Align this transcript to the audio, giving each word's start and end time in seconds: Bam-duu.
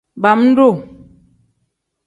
Bam-duu. 0.23 0.73